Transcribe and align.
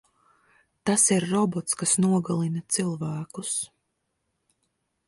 Tas 0.89 1.03
ir 1.17 1.27
robots, 1.33 1.77
kas 1.83 1.93
nogalina 2.07 2.65
cilvēkus. 2.79 3.55